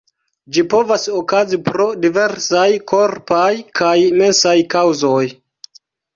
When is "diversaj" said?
2.05-2.65